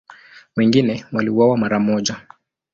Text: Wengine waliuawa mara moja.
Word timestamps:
Wengine 0.55 1.05
waliuawa 1.11 1.57
mara 1.57 1.79
moja. 1.79 2.21